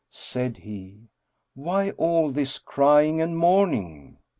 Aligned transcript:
Said 0.09 0.57
he, 0.57 1.09
"Why 1.53 1.91
all 1.91 2.31
this 2.31 2.57
crying 2.57 3.21
and 3.21 3.37
mourning?" 3.37 4.17